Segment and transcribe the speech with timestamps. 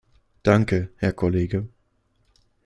[0.45, 1.67] Danke, Herr Kollege.